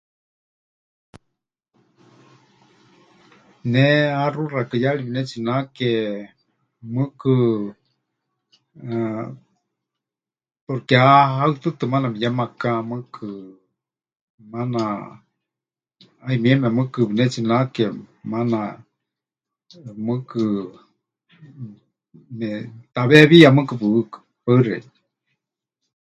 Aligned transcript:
Ne 3.71 3.85
haxu 4.19 4.43
xakɨyari 4.51 5.03
pɨnetsinake, 5.05 5.89
mɨɨkɨ, 6.93 7.33
ah, 8.93 9.27
porque 10.65 10.95
ha 11.03 11.13
haɨtɨtɨ 11.37 11.83
maana 11.91 12.07
mɨyemaka, 12.13 12.69
mɨɨkɨ, 12.89 13.25
maana, 14.51 14.81
'ayumieme 16.25 16.67
mɨɨkɨ 16.75 16.99
pɨnetsinake, 17.07 17.85
maana, 18.31 18.59
mɨɨkɨ, 20.07 20.41
ne..., 22.39 22.49
taweewíya 22.93 23.49
mɨɨkɨ 23.55 23.73
pɨhɨɨkɨ. 23.81 24.17
Paɨ 24.43 24.57
xeikɨ́a. 24.65 24.91